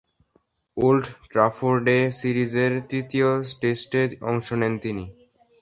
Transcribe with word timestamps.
Old 0.77 1.03
ট্রাফোর্ডে 1.31 1.97
সিরিজের 2.19 2.71
তৃতীয় 2.89 3.29
টেস্টে 3.61 4.01
অংশ 4.29 4.47
নেন 4.53 4.73
তিনি। 4.83 5.05